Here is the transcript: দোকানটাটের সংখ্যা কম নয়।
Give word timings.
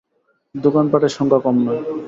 দোকানটাটের 0.55 1.11
সংখ্যা 1.17 1.39
কম 1.39 1.55
নয়। 1.65 1.81